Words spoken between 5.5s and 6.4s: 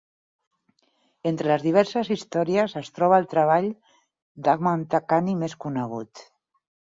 conegut.